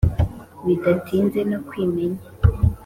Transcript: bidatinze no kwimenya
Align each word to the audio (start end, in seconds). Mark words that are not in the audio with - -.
bidatinze 0.65 1.39
no 1.49 1.57
kwimenya 1.67 2.23